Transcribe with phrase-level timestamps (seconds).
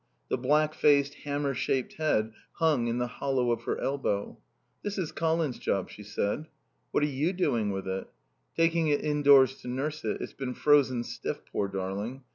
[0.29, 4.39] The black faced, hammer shaped head hung in the hollow of her elbow.
[4.81, 6.47] "This is Colin's job," she said.
[6.89, 8.07] "What are you doing with it?"
[8.57, 10.19] "Taking it indoors to nurse it.
[10.19, 12.23] It's been frozen stiff, poor darling.